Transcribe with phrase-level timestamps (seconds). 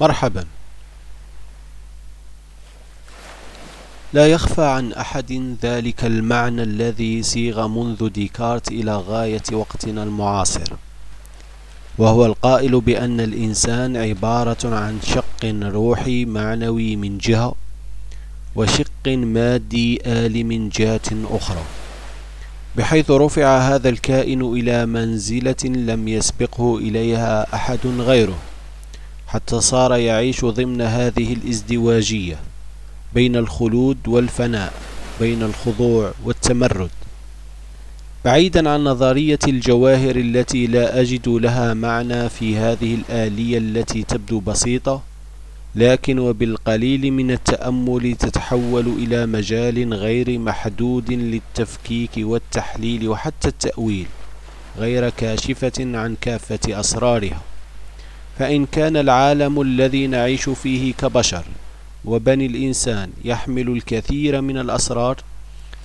[0.00, 0.44] مرحبا.
[4.12, 10.72] لا يخفى عن أحد ذلك المعنى الذي سيغ منذ ديكارت إلى غاية وقتنا المعاصر
[11.98, 17.54] وهو القائل بأن الإنسان عبارة عن شق روحي معنوي من جهة
[18.56, 21.62] وشق مادي آلي من جهة أخرى.
[22.76, 28.38] بحيث رفع هذا الكائن إلى منزلة لم يسبقه إليها أحد غيره.
[29.28, 32.36] حتى صار يعيش ضمن هذه الازدواجية
[33.14, 34.72] بين الخلود والفناء
[35.20, 36.90] بين الخضوع والتمرد.
[38.24, 45.02] بعيدا عن نظرية الجواهر التي لا أجد لها معنى في هذه الآلية التي تبدو بسيطة
[45.74, 54.06] لكن وبالقليل من التأمل تتحول إلى مجال غير محدود للتفكيك والتحليل وحتى التأويل
[54.78, 57.40] غير كاشفة عن كافة أسرارها.
[58.38, 61.44] فإن كان العالم الذي نعيش فيه كبشر
[62.04, 65.16] وبني الإنسان يحمل الكثير من الأسرار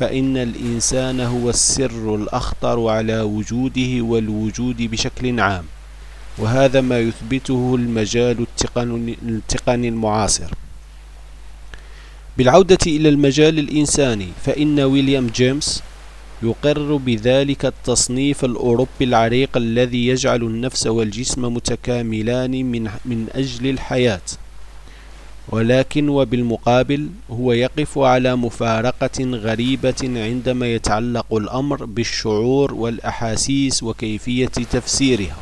[0.00, 5.64] فإن الإنسان هو السر الأخطر على وجوده والوجود بشكل عام
[6.38, 8.46] وهذا ما يثبته المجال
[9.28, 10.50] التقني المعاصر.
[12.38, 15.82] بالعودة إلى المجال الإنساني فإن ويليام جيمس
[16.42, 24.20] يقر بذلك التصنيف الأوروبي العريق الذي يجعل النفس والجسم متكاملان من, من أجل الحياة.
[25.48, 35.36] ولكن وبالمقابل هو يقف على مفارقة غريبة عندما يتعلق الأمر بالشعور والأحاسيس وكيفية تفسيرها.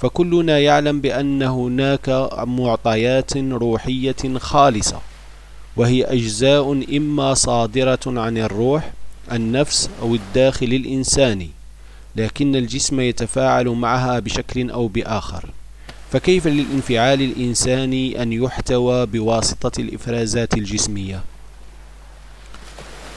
[0.00, 5.00] فكلنا يعلم بأن هناك معطيات روحية خالصة
[5.76, 8.92] وهي أجزاء إما صادرة عن الروح
[9.32, 11.50] النفس أو الداخل الإنساني
[12.16, 15.50] لكن الجسم يتفاعل معها بشكل أو بآخر
[16.12, 21.22] فكيف للانفعال الإنساني أن يحتوى بواسطة الإفرازات الجسمية؟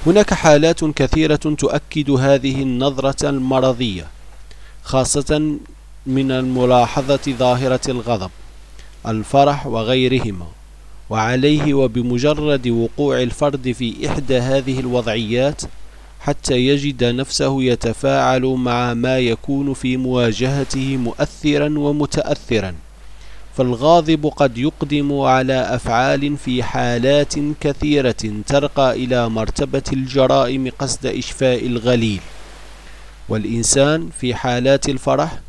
[0.05, 4.07] هناك حالات كثيرة تؤكد هذه النظرة المرضية
[4.83, 5.57] خاصة
[6.05, 8.31] من الملاحظة ظاهرة الغضب
[9.07, 10.47] الفرح وغيرهما
[11.09, 15.61] وعليه وبمجرد وقوع الفرد في إحدى هذه الوضعيات
[16.21, 22.75] حتى يجد نفسه يتفاعل مع ما يكون في مواجهته مؤثرا ومتأثرا.
[23.57, 32.19] فالغاضب قد يقدم على أفعال في حالات كثيرة ترقى إلى مرتبة الجرائم قصد إشفاء الغليل.
[33.29, 35.39] والإنسان في حالات الفرح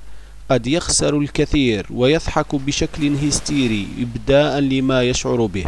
[0.50, 5.66] قد يخسر الكثير ويضحك بشكل هستيري إبداء لما يشعر به.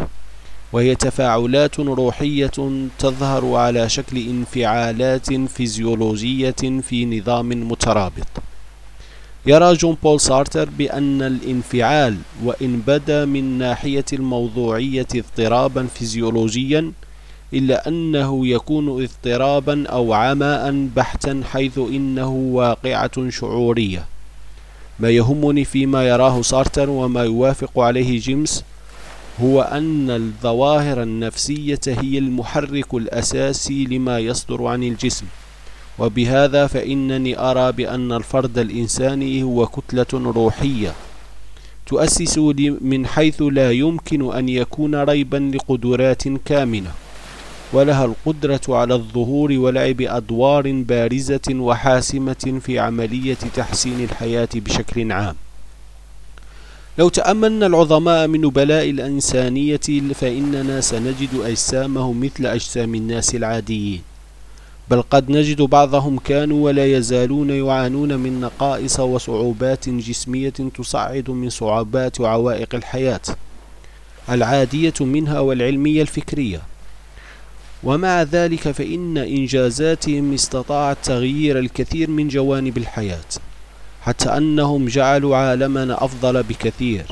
[0.75, 2.51] وهي تفاعلات روحية
[2.99, 8.27] تظهر على شكل انفعالات فيزيولوجية في نظام مترابط.
[9.45, 16.91] يرى جون بول سارتر بأن الانفعال وإن بدا من ناحية الموضوعية اضطرابا فيزيولوجيا
[17.53, 24.05] إلا أنه يكون اضطرابا أو عماء بحتا حيث إنه واقعة شعورية.
[24.99, 28.63] ما يهمني فيما يراه سارتر وما يوافق عليه جيمس
[29.41, 35.25] هو أن الظواهر النفسية هي المحرك الأساسي لما يصدر عن الجسم.
[35.99, 40.93] وبهذا فإنني أرى بأن الفرد الإنساني هو كتلة روحية
[41.87, 42.37] تؤسس
[42.81, 46.91] من حيث لا يمكن أن يكون ريبا لقدرات كامنة
[47.73, 55.35] ولها القدرة على الظهور ولعب أدوار بارزة وحاسمة في عملية تحسين الحياة بشكل عام.
[56.97, 64.01] لو تأملنا العظماء من نبلاء الإنسانية فإننا سنجد أجسامهم مثل أجسام الناس العاديين.
[64.89, 72.19] بل قد نجد بعضهم كانوا ولا يزالون يعانون من نقائص وصعوبات جسمية تصعد من صعوبات
[72.21, 73.21] وعوائق الحياة.
[74.29, 76.61] العادية منها والعلمية الفكرية.
[77.83, 83.29] ومع ذلك فإن إنجازاتهم استطاعت تغيير الكثير من جوانب الحياة.
[84.05, 87.05] حتى أنهم جعلوا عالمنا أفضل بكثير.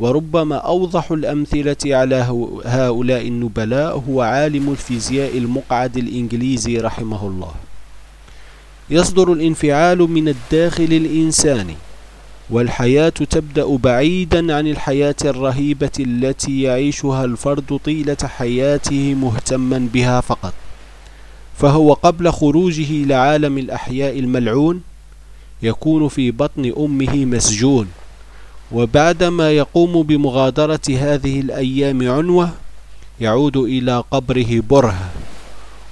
[0.00, 2.16] وربما أوضح الأمثلة على
[2.64, 7.52] هؤلاء النبلاء هو عالم الفيزياء المقعد الإنجليزي رحمه الله.
[8.90, 11.76] يصدر الانفعال من الداخل الإنساني
[12.50, 20.54] والحياة تبدأ بعيدا عن الحياة الرهيبة التي يعيشها الفرد طيلة حياته مهتما بها فقط.
[21.56, 24.82] فهو قبل خروجه لعالم الأحياء الملعون
[25.62, 27.88] يكون في بطن أمه مسجون.
[28.72, 32.50] وبعدما يقوم بمغادرة هذه الأيام عنوة
[33.20, 34.98] يعود إلى قبره بره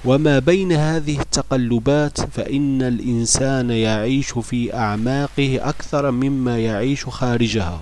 [0.05, 7.81] وما بين هذه التقلبات فإن الإنسان يعيش في أعماقه أكثر مما يعيش خارجها.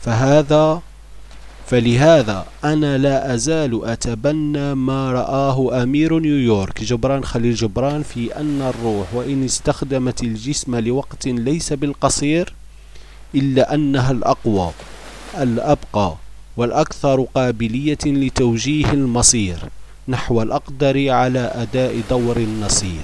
[0.00, 0.82] فهذا
[1.70, 9.14] فلهذا أنا لا أزال أتبنى ما رآه أمير نيويورك جبران خليل جبران في أن الروح
[9.14, 12.54] وإن استخدمت الجسم لوقت ليس بالقصير
[13.34, 14.70] إلا أنها الأقوى
[15.38, 16.14] الأبقى
[16.56, 19.58] والأكثر قابلية لتوجيه المصير
[20.08, 23.02] نحو الأقدر على أداء دور النصير.